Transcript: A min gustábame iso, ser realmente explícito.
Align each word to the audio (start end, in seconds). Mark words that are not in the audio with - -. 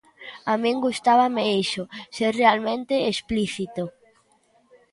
A 0.51 0.53
min 0.63 0.77
gustábame 0.85 1.43
iso, 1.63 1.83
ser 2.15 2.31
realmente 2.41 2.95
explícito. 3.11 3.83